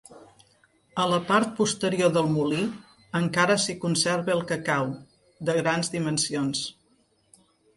[1.03, 2.63] A la part posterior del molí
[3.21, 4.91] encara s'hi conserva el cacau,
[5.51, 6.65] de grans dimensions.